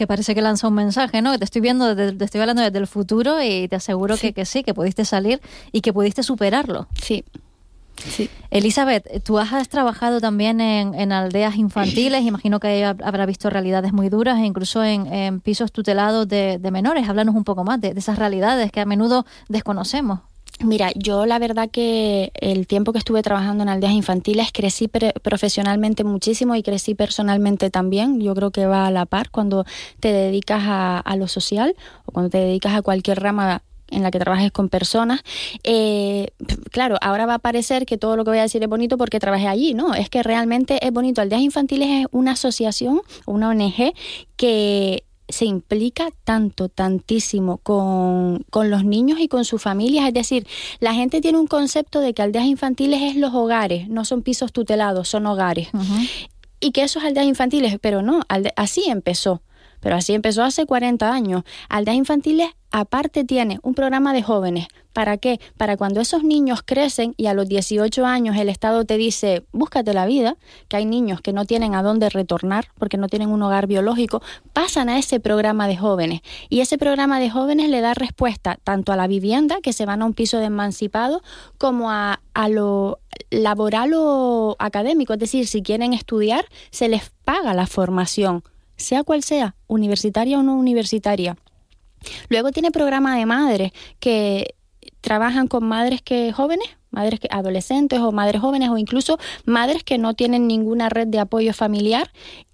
que 0.00 0.06
parece 0.06 0.34
que 0.34 0.40
lanza 0.40 0.66
un 0.66 0.72
mensaje, 0.72 1.20
¿no? 1.20 1.38
Te 1.38 1.44
estoy 1.44 1.60
viendo, 1.60 1.94
te 1.94 2.24
estoy 2.24 2.40
hablando 2.40 2.62
desde 2.62 2.78
el 2.78 2.86
futuro 2.86 3.42
y 3.42 3.68
te 3.68 3.76
aseguro 3.76 4.16
Que, 4.16 4.32
que 4.32 4.46
sí, 4.46 4.62
que 4.62 4.72
pudiste 4.72 5.04
salir 5.04 5.42
y 5.72 5.82
que 5.82 5.92
pudiste 5.92 6.22
superarlo. 6.22 6.88
Sí. 7.02 7.22
Sí. 7.98 8.30
Elizabeth, 8.50 9.22
tú 9.24 9.38
has 9.38 9.68
trabajado 9.68 10.18
también 10.18 10.62
en, 10.62 11.12
aldeas 11.12 11.56
infantiles, 11.56 12.24
imagino 12.24 12.60
que 12.60 12.78
ella 12.78 12.96
habrá 13.04 13.26
visto 13.26 13.50
realidades 13.50 13.92
muy 13.92 14.08
duras 14.08 14.38
e 14.38 14.46
incluso 14.46 14.82
en, 14.82 15.40
pisos 15.40 15.70
tutelados 15.70 16.26
de, 16.26 16.58
menores. 16.72 17.06
Háblanos 17.06 17.34
un 17.34 17.44
poco 17.44 17.62
más 17.62 17.78
de, 17.78 17.92
esas 17.94 18.18
realidades 18.18 18.72
que 18.72 18.80
a 18.80 18.86
menudo 18.86 19.26
desconocemos. 19.50 20.20
Mira, 20.62 20.90
yo 20.94 21.24
la 21.24 21.38
verdad 21.38 21.70
que 21.70 22.32
el 22.34 22.66
tiempo 22.66 22.92
que 22.92 22.98
estuve 22.98 23.22
trabajando 23.22 23.62
en 23.62 23.70
aldeas 23.70 23.92
infantiles 23.92 24.52
crecí 24.52 24.88
profesionalmente 24.88 26.04
muchísimo 26.04 26.54
y 26.54 26.62
crecí 26.62 26.94
personalmente 26.94 27.70
también. 27.70 28.20
Yo 28.20 28.34
creo 28.34 28.50
que 28.50 28.66
va 28.66 28.86
a 28.86 28.90
la 28.90 29.06
par 29.06 29.30
cuando 29.30 29.64
te 30.00 30.12
dedicas 30.12 30.62
a, 30.64 30.98
a 30.98 31.16
lo 31.16 31.28
social 31.28 31.74
o 32.04 32.12
cuando 32.12 32.30
te 32.30 32.38
dedicas 32.38 32.74
a 32.74 32.82
cualquier 32.82 33.20
rama 33.20 33.62
en 33.90 34.02
la 34.02 34.10
que 34.10 34.18
trabajes 34.18 34.52
con 34.52 34.68
personas. 34.68 35.22
Eh, 35.64 36.28
claro, 36.70 36.96
ahora 37.00 37.26
va 37.26 37.34
a 37.34 37.38
parecer 37.38 37.86
que 37.86 37.98
todo 37.98 38.16
lo 38.16 38.24
que 38.24 38.30
voy 38.30 38.38
a 38.38 38.42
decir 38.42 38.62
es 38.62 38.68
bonito 38.68 38.96
porque 38.96 39.18
trabajé 39.18 39.48
allí, 39.48 39.74
¿no? 39.74 39.94
Es 39.94 40.08
que 40.08 40.22
realmente 40.22 40.84
es 40.84 40.92
bonito. 40.92 41.20
Aldeas 41.20 41.42
Infantiles 41.42 41.88
es 42.02 42.06
una 42.12 42.32
asociación, 42.32 43.00
una 43.26 43.48
ONG 43.48 43.92
que 44.36 45.04
se 45.32 45.44
implica 45.44 46.10
tanto, 46.24 46.68
tantísimo 46.68 47.58
con, 47.58 48.44
los 48.52 48.84
niños 48.84 49.20
y 49.20 49.28
con 49.28 49.44
sus 49.44 49.62
familias. 49.62 50.06
Es 50.08 50.14
decir, 50.14 50.46
la 50.80 50.94
gente 50.94 51.20
tiene 51.20 51.38
un 51.38 51.46
concepto 51.46 52.00
de 52.00 52.14
que 52.14 52.22
aldeas 52.22 52.46
infantiles 52.46 53.02
es 53.02 53.16
los 53.16 53.34
hogares, 53.34 53.88
no 53.88 54.04
son 54.04 54.22
pisos 54.22 54.52
tutelados, 54.52 55.08
son 55.08 55.26
hogares. 55.26 55.68
Y 56.60 56.72
que 56.72 56.82
eso 56.82 56.98
es 56.98 57.04
aldeas 57.04 57.26
infantiles, 57.26 57.78
pero 57.80 58.02
no, 58.02 58.20
así 58.56 58.84
empezó. 58.88 59.42
Pero 59.80 59.96
así 59.96 60.12
empezó 60.12 60.42
hace 60.42 60.66
40 60.66 61.10
años. 61.10 61.42
Aldeas 61.68 61.96
infantiles 61.96 62.50
aparte 62.70 63.24
tiene 63.24 63.58
un 63.62 63.74
programa 63.74 64.12
de 64.12 64.22
jóvenes. 64.22 64.68
¿Para 64.92 65.18
qué? 65.18 65.40
Para 65.56 65.76
cuando 65.76 66.00
esos 66.00 66.24
niños 66.24 66.62
crecen 66.64 67.14
y 67.16 67.26
a 67.26 67.34
los 67.34 67.48
18 67.48 68.04
años 68.04 68.36
el 68.36 68.48
Estado 68.48 68.84
te 68.84 68.96
dice, 68.96 69.44
búscate 69.52 69.94
la 69.94 70.06
vida, 70.06 70.36
que 70.68 70.76
hay 70.76 70.84
niños 70.84 71.20
que 71.20 71.32
no 71.32 71.44
tienen 71.44 71.74
a 71.74 71.82
dónde 71.82 72.08
retornar 72.08 72.66
porque 72.76 72.96
no 72.96 73.08
tienen 73.08 73.30
un 73.30 73.42
hogar 73.42 73.68
biológico, 73.68 74.20
pasan 74.52 74.88
a 74.88 74.98
ese 74.98 75.20
programa 75.20 75.68
de 75.68 75.76
jóvenes. 75.76 76.22
Y 76.48 76.60
ese 76.60 76.76
programa 76.76 77.20
de 77.20 77.30
jóvenes 77.30 77.70
le 77.70 77.80
da 77.80 77.94
respuesta 77.94 78.58
tanto 78.64 78.92
a 78.92 78.96
la 78.96 79.06
vivienda, 79.06 79.58
que 79.62 79.72
se 79.72 79.86
van 79.86 80.02
a 80.02 80.06
un 80.06 80.14
piso 80.14 80.38
de 80.38 80.46
emancipado, 80.46 81.22
como 81.56 81.90
a, 81.90 82.20
a 82.34 82.48
lo 82.48 82.98
laboral 83.30 83.92
o 83.94 84.56
académico. 84.58 85.12
Es 85.12 85.20
decir, 85.20 85.46
si 85.46 85.62
quieren 85.62 85.92
estudiar, 85.92 86.44
se 86.70 86.88
les 86.88 87.10
paga 87.24 87.54
la 87.54 87.66
formación 87.66 88.42
sea 88.80 89.04
cual 89.04 89.22
sea, 89.22 89.54
universitaria 89.66 90.38
o 90.38 90.42
no 90.42 90.54
universitaria. 90.56 91.36
Luego 92.28 92.50
tiene 92.50 92.70
programa 92.70 93.16
de 93.16 93.26
madres 93.26 93.72
que 93.98 94.54
trabajan 95.00 95.48
con 95.48 95.64
madres 95.64 96.02
que 96.02 96.32
jóvenes 96.32 96.68
madres 96.90 97.20
que, 97.20 97.28
adolescentes 97.30 98.00
o 98.00 98.12
madres 98.12 98.40
jóvenes 98.40 98.68
o 98.68 98.78
incluso 98.78 99.18
madres 99.44 99.84
que 99.84 99.98
no 99.98 100.14
tienen 100.14 100.46
ninguna 100.46 100.88
red 100.88 101.06
de 101.06 101.20
apoyo 101.20 101.54
familiar 101.54 102.10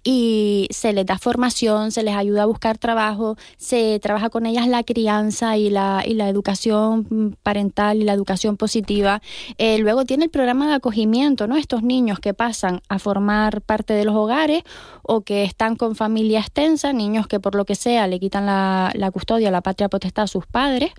y 0.09 0.69
se 0.69 0.93
les 0.93 1.05
da 1.05 1.17
formación, 1.17 1.91
se 1.91 2.01
les 2.01 2.15
ayuda 2.15 2.43
a 2.43 2.45
buscar 2.45 2.77
trabajo, 2.77 3.35
se 3.57 3.99
trabaja 3.99 4.29
con 4.29 4.45
ellas 4.45 4.65
la 4.65 4.83
crianza 4.83 5.57
y 5.57 5.69
la, 5.69 6.01
y 6.07 6.13
la 6.13 6.29
educación 6.29 7.35
parental 7.43 7.97
y 7.97 8.05
la 8.05 8.13
educación 8.13 8.55
positiva. 8.55 9.21
Eh, 9.57 9.79
luego 9.79 10.05
tiene 10.05 10.23
el 10.23 10.29
programa 10.29 10.69
de 10.69 10.75
acogimiento, 10.75 11.45
¿no? 11.45 11.57
Estos 11.57 11.83
niños 11.83 12.19
que 12.19 12.33
pasan 12.33 12.79
a 12.87 12.99
formar 12.99 13.59
parte 13.59 13.95
de 13.95 14.05
los 14.05 14.15
hogares 14.15 14.63
o 15.03 15.21
que 15.25 15.43
están 15.43 15.75
con 15.75 15.93
familia 15.93 16.39
extensa, 16.39 16.93
niños 16.93 17.27
que 17.27 17.41
por 17.41 17.55
lo 17.55 17.65
que 17.65 17.75
sea 17.75 18.07
le 18.07 18.21
quitan 18.21 18.45
la, 18.45 18.93
la 18.95 19.11
custodia, 19.11 19.51
la 19.51 19.59
patria 19.59 19.89
potestad 19.89 20.23
a 20.23 20.27
sus 20.27 20.45
padres 20.45 20.93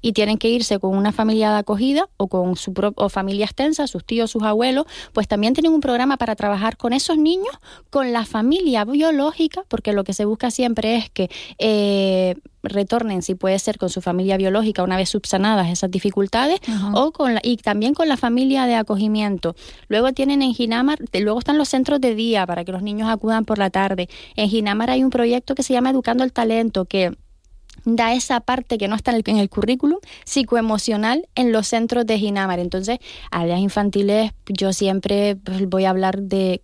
y 0.00 0.12
tienen 0.12 0.38
que 0.38 0.48
irse 0.48 0.78
con 0.78 0.96
una 0.96 1.10
familia 1.10 1.50
de 1.50 1.58
acogida 1.58 2.08
o 2.16 2.28
con 2.28 2.54
su 2.54 2.72
o 2.94 3.08
familia 3.08 3.44
extensa, 3.44 3.88
sus 3.88 4.04
tíos, 4.04 4.30
sus 4.30 4.44
abuelos, 4.44 4.86
pues 5.12 5.26
también 5.26 5.52
tienen 5.52 5.72
un 5.72 5.80
programa 5.80 6.16
para 6.16 6.36
trabajar 6.36 6.76
con 6.76 6.92
esos 6.92 7.18
niños, 7.18 7.58
con 7.90 8.12
la 8.12 8.24
familia 8.24 8.51
biológica, 8.86 9.64
porque 9.68 9.92
lo 9.92 10.04
que 10.04 10.12
se 10.12 10.24
busca 10.24 10.50
siempre 10.50 10.96
es 10.96 11.10
que 11.10 11.30
eh, 11.58 12.36
retornen, 12.62 13.22
si 13.22 13.34
puede 13.34 13.58
ser, 13.58 13.78
con 13.78 13.88
su 13.88 14.00
familia 14.00 14.36
biológica 14.36 14.82
una 14.82 14.96
vez 14.96 15.08
subsanadas 15.08 15.68
esas 15.68 15.90
dificultades, 15.90 16.60
o 16.94 17.12
con 17.12 17.38
y 17.42 17.56
también 17.56 17.94
con 17.94 18.08
la 18.08 18.16
familia 18.16 18.66
de 18.66 18.74
acogimiento. 18.74 19.54
Luego 19.88 20.12
tienen 20.12 20.42
en 20.42 20.54
Ginamar, 20.54 20.98
luego 21.12 21.38
están 21.38 21.58
los 21.58 21.68
centros 21.68 22.00
de 22.00 22.14
día 22.14 22.46
para 22.46 22.64
que 22.64 22.72
los 22.72 22.82
niños 22.82 23.08
acudan 23.10 23.44
por 23.44 23.58
la 23.58 23.70
tarde. 23.70 24.08
En 24.36 24.48
Ginamar 24.48 24.90
hay 24.90 25.04
un 25.04 25.10
proyecto 25.10 25.54
que 25.54 25.62
se 25.62 25.72
llama 25.72 25.90
Educando 25.90 26.24
el 26.24 26.32
Talento, 26.32 26.84
que 26.84 27.16
da 27.84 28.14
esa 28.14 28.40
parte 28.40 28.78
que 28.78 28.88
no 28.88 28.94
está 28.94 29.12
en 29.12 29.36
el, 29.36 29.48
currículum 29.48 29.98
psicoemocional 30.24 31.28
en 31.34 31.52
los 31.52 31.68
centros 31.68 32.06
de 32.06 32.18
Ginamar. 32.18 32.58
Entonces, 32.58 32.98
áreas 33.30 33.60
infantiles, 33.60 34.32
yo 34.46 34.72
siempre 34.72 35.36
pues, 35.36 35.68
voy 35.68 35.84
a 35.84 35.90
hablar 35.90 36.22
de 36.22 36.60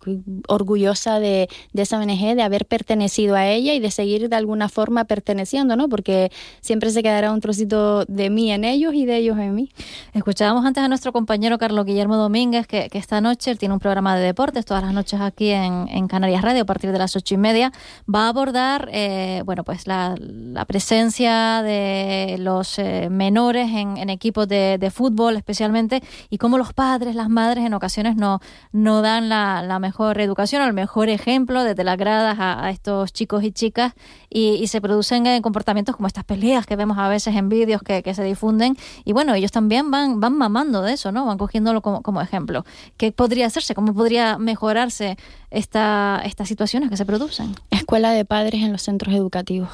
orgullosa 0.47 1.19
de, 1.19 1.49
esa 1.73 1.99
ONG, 1.99 2.35
de 2.35 2.41
haber 2.41 2.65
pertenecido 2.65 3.35
a 3.35 3.47
ella 3.47 3.73
y 3.73 3.79
de 3.79 3.91
seguir 3.91 4.29
de 4.29 4.35
alguna 4.35 4.69
forma 4.69 5.05
perteneciendo, 5.05 5.75
¿no? 5.75 5.89
Porque 5.89 6.31
siempre 6.61 6.89
se 6.91 7.03
quedará 7.03 7.31
un 7.31 7.41
trocito 7.41 8.05
de 8.05 8.29
mí 8.29 8.51
en 8.51 8.63
ellos 8.63 8.93
y 8.93 9.05
de 9.05 9.17
ellos 9.17 9.37
en 9.37 9.55
mí. 9.55 9.71
Escuchábamos 10.13 10.65
antes 10.65 10.83
a 10.83 10.87
nuestro 10.87 11.11
compañero 11.11 11.57
Carlos 11.57 11.85
Guillermo 11.85 12.15
Domínguez, 12.15 12.67
que, 12.67 12.89
esta 12.99 13.21
noche 13.21 13.55
tiene 13.55 13.73
un 13.73 13.79
programa 13.79 14.17
de 14.17 14.25
deportes 14.25 14.65
todas 14.65 14.83
las 14.83 14.93
noches 14.93 15.21
aquí 15.21 15.51
en, 15.51 15.87
Canarias 16.09 16.41
Radio 16.41 16.63
a 16.63 16.65
partir 16.65 16.91
de 16.91 16.97
las 16.97 17.15
ocho 17.15 17.35
y 17.35 17.37
media. 17.37 17.71
Va 18.13 18.25
a 18.25 18.29
abordar, 18.29 18.89
eh, 18.91 19.41
bueno, 19.45 19.63
pues 19.63 19.87
la 19.87 20.15
presencia 20.67 20.98
de 20.99 22.35
los 22.39 22.77
eh, 22.77 23.07
menores 23.09 23.69
en, 23.71 24.09
equipos 24.09 24.47
de, 24.47 24.91
fútbol 24.93 25.37
especialmente 25.37 26.01
y 26.29 26.37
cómo 26.37 26.57
los 26.57 26.73
padres, 26.73 27.15
las 27.15 27.29
madres 27.29 27.65
en 27.65 27.73
ocasiones 27.73 28.17
no, 28.17 28.41
no 28.73 29.01
dan 29.01 29.29
la, 29.29 29.79
mejor 29.79 30.19
educación 30.19 30.61
o 30.61 30.65
el 30.65 30.73
mejor 30.73 31.07
ejemplo 31.07 31.63
desde 31.63 31.85
las 31.85 31.97
gradas 31.97 32.37
a, 32.39 32.69
estos 32.69 33.13
chicos 33.13 33.43
y 33.43 33.51
chicas 33.51 33.93
y, 34.29 34.67
se 34.67 34.81
producen 34.81 35.41
comportamientos 35.41 35.95
como 35.95 36.07
estas 36.07 36.25
peleas 36.25 36.65
que 36.65 36.75
vemos 36.75 36.97
a 36.97 37.07
veces 37.07 37.35
en 37.35 37.47
vídeos 37.49 37.81
que, 37.81 38.13
se 38.13 38.23
difunden 38.23 38.75
y 39.05 39.13
bueno, 39.13 39.33
ellos 39.35 39.51
también 39.51 39.89
van, 39.89 40.19
van 40.19 40.37
mamando 40.37 40.81
de 40.81 40.93
eso, 40.93 41.11
¿no? 41.11 41.25
Van 41.25 41.37
cogiéndolo 41.37 41.81
como, 41.81 42.01
como 42.01 42.21
ejemplo. 42.21 42.65
¿Qué 42.97 43.11
podría 43.11 43.47
hacerse? 43.47 43.73
¿Cómo 43.73 43.93
podría 43.93 44.37
mejorarse 44.37 45.17
esta, 45.49 46.21
estas 46.25 46.47
situaciones 46.47 46.89
que 46.89 46.97
se 46.97 47.05
producen? 47.05 47.55
Escuela 47.69 48.11
de 48.11 48.25
padres 48.25 48.63
en 48.63 48.71
los 48.71 48.81
centros 48.81 49.13
educativos. 49.15 49.71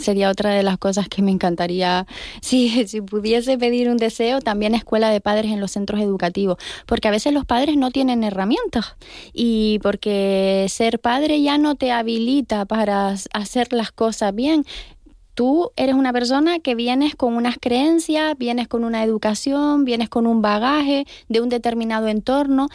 Sería 0.00 0.30
otra 0.30 0.50
de 0.50 0.62
las 0.62 0.76
cosas 0.78 1.08
que 1.08 1.22
me 1.22 1.30
encantaría, 1.30 2.06
si, 2.42 2.68
si 2.88 3.00
pudiese 3.00 3.58
pedir 3.58 3.88
un 3.88 3.96
deseo, 3.96 4.40
también 4.40 4.74
escuela 4.74 5.10
de 5.10 5.20
padres 5.20 5.52
en 5.52 5.60
los 5.60 5.72
centros 5.72 6.00
educativos, 6.00 6.58
porque 6.86 7.08
a 7.08 7.10
veces 7.10 7.32
los 7.32 7.44
padres 7.44 7.76
no 7.76 7.90
tienen 7.90 8.24
herramientas 8.24 8.96
y 9.32 9.78
porque 9.82 10.66
ser 10.68 10.98
padre 10.98 11.40
ya 11.42 11.58
no 11.58 11.76
te 11.76 11.92
habilita 11.92 12.64
para 12.64 13.14
hacer 13.32 13.72
las 13.72 13.92
cosas 13.92 14.34
bien. 14.34 14.64
Tú 15.34 15.70
eres 15.76 15.94
una 15.94 16.12
persona 16.12 16.58
que 16.58 16.74
vienes 16.74 17.14
con 17.14 17.34
unas 17.34 17.58
creencias, 17.60 18.36
vienes 18.36 18.66
con 18.66 18.82
una 18.82 19.04
educación, 19.04 19.84
vienes 19.84 20.08
con 20.08 20.26
un 20.26 20.42
bagaje 20.42 21.06
de 21.28 21.40
un 21.40 21.48
determinado 21.48 22.08
entorno, 22.08 22.68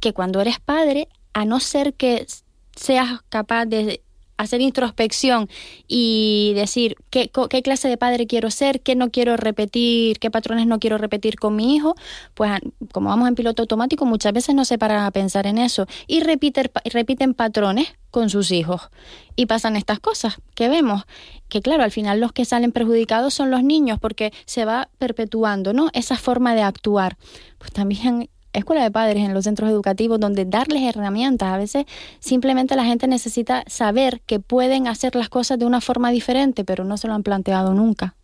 que 0.00 0.14
cuando 0.14 0.40
eres 0.40 0.58
padre, 0.58 1.08
a 1.34 1.44
no 1.44 1.60
ser 1.60 1.92
que 1.92 2.26
seas 2.74 3.20
capaz 3.28 3.66
de 3.66 4.02
hacer 4.36 4.60
introspección 4.60 5.48
y 5.86 6.52
decir 6.54 6.96
qué, 7.10 7.30
qué, 7.50 7.62
clase 7.62 7.88
de 7.88 7.96
padre 7.96 8.26
quiero 8.26 8.50
ser, 8.50 8.80
qué 8.80 8.94
no 8.94 9.10
quiero 9.10 9.36
repetir, 9.36 10.18
qué 10.18 10.30
patrones 10.30 10.66
no 10.66 10.78
quiero 10.78 10.98
repetir 10.98 11.36
con 11.36 11.56
mi 11.56 11.74
hijo, 11.74 11.94
pues 12.34 12.52
como 12.92 13.08
vamos 13.10 13.28
en 13.28 13.34
piloto 13.34 13.62
automático 13.62 14.04
muchas 14.04 14.32
veces 14.32 14.54
no 14.54 14.64
se 14.64 14.78
paran 14.78 15.04
a 15.04 15.10
pensar 15.10 15.46
en 15.46 15.58
eso 15.58 15.86
y 16.06 16.20
repiten, 16.20 16.70
repiten 16.84 17.34
patrones 17.34 17.88
con 18.10 18.30
sus 18.30 18.50
hijos. 18.50 18.88
Y 19.34 19.44
pasan 19.44 19.76
estas 19.76 20.00
cosas 20.00 20.38
que 20.54 20.68
vemos 20.68 21.04
que 21.48 21.60
claro 21.60 21.82
al 21.82 21.90
final 21.90 22.20
los 22.20 22.32
que 22.32 22.44
salen 22.44 22.72
perjudicados 22.72 23.34
son 23.34 23.50
los 23.50 23.62
niños 23.62 23.98
porque 24.00 24.32
se 24.46 24.64
va 24.64 24.88
perpetuando 24.98 25.72
no 25.72 25.90
esa 25.92 26.16
forma 26.16 26.54
de 26.54 26.62
actuar. 26.62 27.18
Pues 27.58 27.72
también 27.72 28.30
escuela 28.58 28.82
de 28.82 28.90
padres, 28.90 29.24
en 29.24 29.34
los 29.34 29.44
centros 29.44 29.70
educativos, 29.70 30.20
donde 30.20 30.44
darles 30.44 30.82
herramientas. 30.82 31.48
A 31.48 31.58
veces 31.58 31.86
simplemente 32.18 32.76
la 32.76 32.84
gente 32.84 33.06
necesita 33.06 33.64
saber 33.66 34.20
que 34.26 34.40
pueden 34.40 34.86
hacer 34.88 35.14
las 35.14 35.28
cosas 35.28 35.58
de 35.58 35.66
una 35.66 35.80
forma 35.80 36.10
diferente, 36.10 36.64
pero 36.64 36.84
no 36.84 36.96
se 36.96 37.08
lo 37.08 37.14
han 37.14 37.22
planteado 37.22 37.74
nunca. 37.74 38.14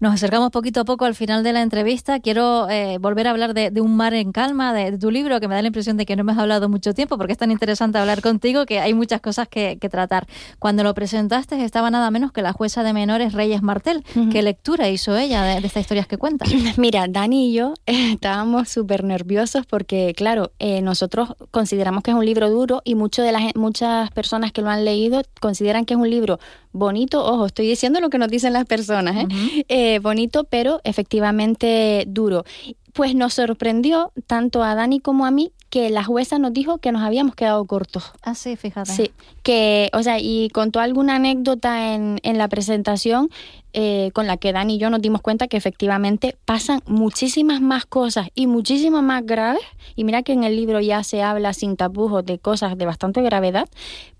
Nos 0.00 0.14
acercamos 0.14 0.50
poquito 0.50 0.80
a 0.80 0.84
poco 0.84 1.04
al 1.04 1.14
final 1.14 1.42
de 1.42 1.52
la 1.52 1.62
entrevista. 1.62 2.20
Quiero 2.20 2.68
eh, 2.70 2.98
volver 2.98 3.26
a 3.26 3.30
hablar 3.30 3.54
de, 3.54 3.72
Un 3.80 3.96
mar 3.96 4.14
en 4.14 4.32
calma, 4.32 4.72
de, 4.72 4.96
tu 4.98 5.10
libro, 5.10 5.40
que 5.40 5.48
me 5.48 5.54
da 5.54 5.62
la 5.62 5.68
impresión 5.68 5.96
de 5.96 6.06
que 6.06 6.16
no 6.16 6.24
me 6.24 6.32
has 6.32 6.38
hablado 6.38 6.68
mucho 6.68 6.94
tiempo, 6.94 7.18
porque 7.18 7.32
es 7.32 7.38
tan 7.38 7.50
interesante 7.50 7.98
hablar 7.98 8.22
contigo 8.22 8.64
que 8.66 8.80
hay 8.80 8.94
muchas 8.94 9.20
cosas 9.20 9.48
que, 9.48 9.78
tratar. 9.90 10.26
Cuando 10.58 10.82
lo 10.82 10.94
presentaste 10.94 11.62
estaba 11.62 11.90
nada 11.90 12.10
menos 12.10 12.32
que 12.32 12.40
la 12.40 12.52
jueza 12.52 12.82
de 12.82 12.92
menores 12.92 13.34
Reyes 13.34 13.62
Martel. 13.62 14.02
¿Qué 14.30 14.42
lectura 14.42 14.88
hizo 14.88 15.16
ella 15.16 15.42
de, 15.42 15.58
estas 15.58 15.82
historias 15.82 16.06
que 16.06 16.16
cuenta? 16.16 16.46
Mira, 16.78 17.06
Dani 17.08 17.50
y 17.50 17.52
yo 17.52 17.74
estábamos 17.86 18.68
súper 18.68 19.04
nerviosos 19.04 19.66
porque, 19.66 20.14
claro, 20.16 20.52
eh, 20.58 20.80
nosotros 20.80 21.34
consideramos 21.50 22.02
que 22.02 22.12
es 22.12 22.16
un 22.16 22.24
libro 22.24 22.50
duro 22.50 22.80
y 22.84 22.94
mucho 22.94 23.22
de 23.22 23.32
las, 23.32 23.54
muchas 23.54 24.10
personas 24.10 24.52
que 24.52 24.62
lo 24.62 24.70
han 24.70 24.84
leído 24.84 25.22
consideran 25.40 25.84
que 25.84 25.94
es 25.94 26.00
un 26.00 26.08
libro 26.10 26.38
bonito. 26.72 27.24
Ojo, 27.24 27.46
estoy 27.46 27.66
diciendo 27.66 28.00
lo 28.00 28.10
que 28.10 28.18
nos 28.18 28.28
dicen 28.28 28.52
las 28.52 28.66
personas, 28.66 29.16
¿eh? 29.16 29.53
Eh 29.68 29.98
bonito, 30.00 30.44
pero 30.44 30.80
efectivamente 30.84 32.04
duro. 32.06 32.44
Pues 32.92 33.14
nos 33.14 33.34
sorprendió 33.34 34.12
tanto 34.26 34.62
a 34.62 34.74
Dani 34.74 35.00
como 35.00 35.26
a 35.26 35.30
mí 35.30 35.52
que 35.74 35.90
la 35.90 36.04
jueza 36.04 36.38
nos 36.38 36.52
dijo 36.52 36.78
que 36.78 36.92
nos 36.92 37.02
habíamos 37.02 37.34
quedado 37.34 37.64
cortos. 37.64 38.12
Ah, 38.22 38.36
sí, 38.36 38.54
fíjate. 38.54 38.92
Sí, 38.92 39.10
que, 39.42 39.90
o 39.92 40.04
sea, 40.04 40.20
y 40.20 40.48
contó 40.50 40.78
alguna 40.78 41.16
anécdota 41.16 41.92
en, 41.92 42.20
en 42.22 42.38
la 42.38 42.46
presentación 42.46 43.28
eh, 43.76 44.12
con 44.12 44.28
la 44.28 44.36
que 44.36 44.52
Dani 44.52 44.76
y 44.76 44.78
yo 44.78 44.88
nos 44.88 45.02
dimos 45.02 45.20
cuenta 45.20 45.48
que 45.48 45.56
efectivamente 45.56 46.36
pasan 46.44 46.80
muchísimas 46.86 47.60
más 47.60 47.86
cosas 47.86 48.28
y 48.36 48.46
muchísimas 48.46 49.02
más 49.02 49.26
graves, 49.26 49.64
y 49.96 50.04
mira 50.04 50.22
que 50.22 50.32
en 50.32 50.44
el 50.44 50.54
libro 50.54 50.78
ya 50.78 51.02
se 51.02 51.24
habla 51.24 51.52
sin 51.52 51.76
tapujos 51.76 52.24
de 52.24 52.38
cosas 52.38 52.78
de 52.78 52.86
bastante 52.86 53.20
gravedad, 53.20 53.68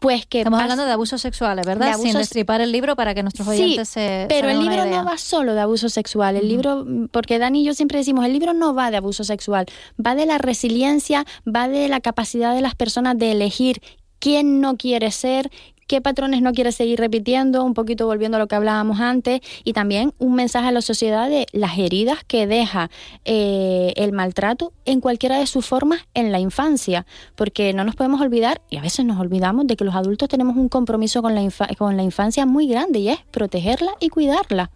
pues 0.00 0.26
que... 0.26 0.40
Estamos 0.40 0.60
hablando 0.60 0.84
de 0.84 0.90
abusos 0.90 1.20
sexuales, 1.20 1.64
¿verdad? 1.64 1.96
Sin 1.98 2.14
destripar 2.14 2.62
el 2.62 2.72
libro 2.72 2.96
para 2.96 3.14
que 3.14 3.22
nuestros 3.22 3.46
oyentes 3.46 3.88
sí, 3.90 3.94
se... 3.94 4.26
pero 4.28 4.48
el 4.48 4.58
libro 4.58 4.86
no 4.86 5.04
va 5.04 5.18
solo 5.18 5.54
de 5.54 5.60
abuso 5.60 5.88
sexual, 5.88 6.34
el 6.34 6.48
libro, 6.48 6.84
porque 7.12 7.38
Dani 7.38 7.60
y 7.60 7.64
yo 7.64 7.74
siempre 7.74 7.98
decimos, 7.98 8.24
el 8.24 8.32
libro 8.32 8.54
no 8.54 8.74
va 8.74 8.90
de 8.90 8.96
abuso 8.96 9.22
sexual, 9.22 9.66
va 10.04 10.16
de 10.16 10.26
la 10.26 10.38
resiliencia, 10.38 11.24
va 11.46 11.68
de 11.68 11.88
la 11.88 12.00
capacidad 12.00 12.54
de 12.54 12.60
las 12.60 12.74
personas 12.74 13.18
de 13.18 13.32
elegir 13.32 13.80
quién 14.18 14.60
no 14.60 14.76
quiere 14.76 15.10
ser, 15.10 15.50
qué 15.86 16.00
patrones 16.00 16.42
no 16.42 16.52
quiere 16.52 16.72
seguir 16.72 16.98
repitiendo, 16.98 17.64
un 17.64 17.74
poquito 17.74 18.06
volviendo 18.06 18.36
a 18.36 18.40
lo 18.40 18.46
que 18.46 18.54
hablábamos 18.54 19.00
antes, 19.00 19.40
y 19.64 19.72
también 19.72 20.14
un 20.18 20.34
mensaje 20.34 20.68
a 20.68 20.72
la 20.72 20.82
sociedad 20.82 21.28
de 21.28 21.46
las 21.52 21.78
heridas 21.78 22.24
que 22.26 22.46
deja 22.46 22.90
eh, 23.24 23.92
el 23.96 24.12
maltrato 24.12 24.72
en 24.84 25.00
cualquiera 25.00 25.38
de 25.38 25.46
sus 25.46 25.66
formas 25.66 26.00
en 26.14 26.32
la 26.32 26.40
infancia, 26.40 27.06
porque 27.34 27.72
no 27.72 27.84
nos 27.84 27.96
podemos 27.96 28.20
olvidar, 28.20 28.62
y 28.70 28.78
a 28.78 28.82
veces 28.82 29.04
nos 29.04 29.20
olvidamos, 29.20 29.66
de 29.66 29.76
que 29.76 29.84
los 29.84 29.94
adultos 29.94 30.28
tenemos 30.28 30.56
un 30.56 30.68
compromiso 30.68 31.22
con 31.22 31.34
la, 31.34 31.46
con 31.76 31.96
la 31.96 32.02
infancia 32.02 32.46
muy 32.46 32.66
grande 32.66 33.00
y 33.00 33.08
es 33.10 33.18
protegerla 33.30 33.92
y 34.00 34.08
cuidarla. 34.08 34.70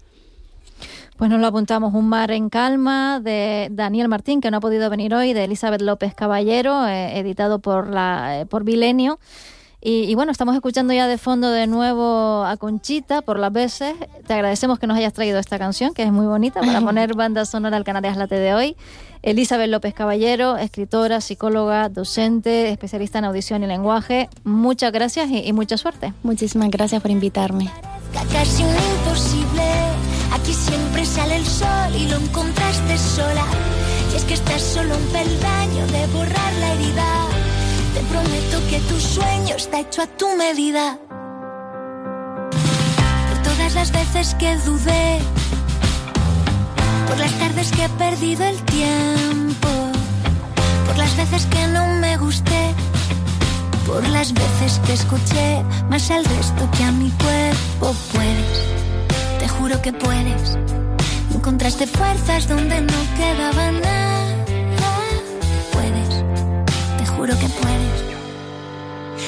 Pues 1.18 1.30
nos 1.30 1.40
lo 1.40 1.48
apuntamos, 1.48 1.94
Un 1.94 2.08
mar 2.08 2.30
en 2.30 2.48
calma, 2.48 3.18
de 3.18 3.68
Daniel 3.72 4.06
Martín, 4.06 4.40
que 4.40 4.52
no 4.52 4.58
ha 4.58 4.60
podido 4.60 4.88
venir 4.88 5.12
hoy, 5.14 5.32
de 5.32 5.44
Elizabeth 5.44 5.82
López 5.82 6.14
Caballero, 6.14 6.86
eh, 6.86 7.18
editado 7.18 7.58
por, 7.58 7.88
la, 7.88 8.40
eh, 8.40 8.46
por 8.46 8.62
Bilenio. 8.62 9.18
Y, 9.80 10.14
bueno, 10.16 10.32
estamos 10.32 10.56
escuchando 10.56 10.92
ya 10.92 11.06
de 11.06 11.18
fondo 11.18 11.50
de 11.50 11.68
nuevo 11.68 12.44
a 12.44 12.56
Conchita 12.56 13.22
por 13.22 13.38
las 13.38 13.52
veces. 13.52 13.94
Te 14.26 14.34
agradecemos 14.34 14.78
que 14.78 14.88
nos 14.88 14.96
hayas 14.96 15.12
traído 15.12 15.38
esta 15.38 15.58
canción, 15.58 15.94
que 15.94 16.02
es 16.02 16.12
muy 16.12 16.26
bonita, 16.26 16.60
para 16.60 16.80
poner 16.84 17.14
banda 17.14 17.44
sonora 17.44 17.76
al 17.76 17.84
Canarias 17.84 18.16
Late 18.16 18.38
de 18.38 18.54
hoy. 18.54 18.76
Elizabeth 19.22 19.70
López 19.70 19.94
Caballero, 19.94 20.56
escritora, 20.56 21.20
psicóloga, 21.20 21.88
docente, 21.88 22.70
especialista 22.70 23.18
en 23.18 23.24
audición 23.24 23.62
y 23.64 23.66
lenguaje. 23.66 24.28
Muchas 24.44 24.92
gracias 24.92 25.30
y, 25.30 25.52
mucha 25.52 25.76
suerte. 25.76 26.12
Muchísimas 26.22 26.70
gracias 26.70 27.02
por 27.02 27.10
invitarme. 27.10 27.70
Casi 28.32 28.62
imposible, 28.62 29.62
aquí 30.32 30.52
siempre 30.52 31.04
sale 31.04 31.36
el 31.36 31.46
sol 31.46 31.94
y 31.94 32.08
lo 32.08 32.16
encontraste 32.16 32.98
sola. 32.98 33.44
Y 34.12 34.16
es 34.16 34.24
que 34.24 34.34
estás 34.34 34.62
solo 34.62 34.96
un 34.96 35.06
peldaño 35.08 35.86
de 35.88 36.06
borrar 36.08 36.52
la 36.60 36.72
herida 36.74 37.28
te 37.94 38.00
prometo 38.00 38.60
que 38.70 38.80
tu 38.80 39.00
sueño 39.00 39.56
está 39.56 39.80
hecho 39.80 40.02
a 40.02 40.06
tu 40.06 40.28
medida. 40.36 40.98
Por 43.28 43.38
todas 43.42 43.74
las 43.74 43.90
veces 43.92 44.34
que 44.34 44.56
dudé, 44.58 45.18
por 47.06 47.18
las 47.18 47.32
tardes 47.38 47.70
que 47.72 47.84
he 47.84 47.88
perdido 47.88 48.44
el 48.44 48.60
tiempo, 48.64 49.68
por 50.86 50.96
las 50.96 51.16
veces 51.16 51.46
que 51.46 51.66
no 51.68 51.86
me 52.00 52.16
gusté, 52.18 52.74
por 53.86 54.06
las 54.08 54.32
veces 54.32 54.80
que 54.84 54.92
escuché 54.92 55.62
más 55.88 56.10
al 56.10 56.24
resto 56.24 56.68
que 56.76 56.84
a 56.84 56.92
mi 56.92 57.10
cuerpo. 57.10 57.94
Puedes, 58.12 58.77
te 59.48 59.54
juro 59.54 59.80
que 59.80 59.92
puedes. 59.92 60.58
Encontraste 61.34 61.86
fuerzas 61.86 62.48
donde 62.48 62.80
no 62.80 63.00
quedaba 63.16 63.72
nada 63.72 64.08
Seguro 67.18 67.36
que 67.40 67.48
puedes. 67.48 67.98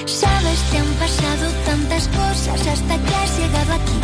Sabes, 0.07 0.61
te 0.71 0.79
han 0.79 0.93
pasado 1.05 1.51
tantas 1.67 2.07
cosas 2.07 2.61
hasta 2.67 2.95
que 3.05 3.15
has 3.17 3.39
llegado 3.39 3.73
aquí. 3.73 3.99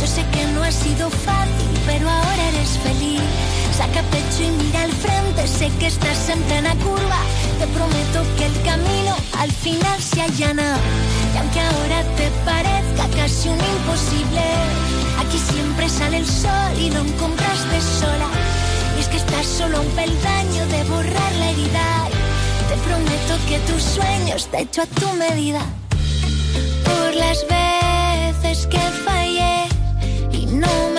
Yo 0.00 0.06
sé 0.06 0.22
que 0.30 0.44
no 0.54 0.62
ha 0.62 0.70
sido 0.70 1.10
fácil, 1.10 1.72
pero 1.86 2.08
ahora 2.08 2.48
eres 2.50 2.78
feliz. 2.78 3.22
Saca 3.76 4.02
pecho 4.14 4.44
y 4.44 4.50
mira 4.62 4.82
al 4.82 4.92
frente, 4.92 5.48
sé 5.48 5.70
que 5.80 5.86
estás 5.86 6.28
en 6.28 6.40
plena 6.42 6.72
curva. 6.76 7.20
Te 7.58 7.66
prometo 7.66 8.18
que 8.36 8.46
el 8.46 8.62
camino 8.62 9.16
al 9.40 9.50
final 9.50 10.00
se 10.00 10.22
allana. 10.22 10.78
Y 11.34 11.38
aunque 11.38 11.60
ahora 11.60 12.04
te 12.16 12.30
parezca 12.44 13.08
casi 13.16 13.48
un 13.48 13.58
imposible, 13.58 14.44
aquí 15.26 15.38
siempre 15.38 15.88
sale 15.88 16.18
el 16.18 16.26
sol 16.26 16.72
y 16.78 16.90
lo 16.90 17.00
encontraste 17.00 17.80
sola. 17.80 18.28
Y 18.96 19.00
es 19.00 19.08
que 19.08 19.16
estás 19.16 19.46
solo 19.46 19.80
un 19.80 19.88
peldaño 19.88 20.66
de 20.66 20.84
borrar 20.84 21.32
la 21.38 21.50
herida 21.50 22.08
te 22.68 22.76
prometo 22.78 23.34
que 23.48 23.58
tu 23.60 23.78
sueño 23.78 24.34
está 24.34 24.58
hecho 24.58 24.82
a 24.82 24.86
tu 24.86 25.08
medida. 25.12 25.60
Por 26.84 27.14
las 27.14 27.46
veces 27.46 28.66
que 28.66 28.78
fallé 29.04 29.68
y 30.32 30.46
no 30.46 30.95